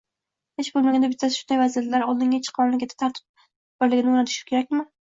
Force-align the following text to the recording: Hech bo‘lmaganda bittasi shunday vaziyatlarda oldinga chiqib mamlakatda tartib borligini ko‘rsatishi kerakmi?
Hech 0.61 0.69
bo‘lmaganda 0.77 1.09
bittasi 1.11 1.37
shunday 1.41 1.61
vaziyatlarda 1.61 2.09
oldinga 2.15 2.41
chiqib 2.49 2.65
mamlakatda 2.65 2.99
tartib 3.05 3.47
borligini 3.49 4.19
ko‘rsatishi 4.19 4.53
kerakmi? 4.53 4.87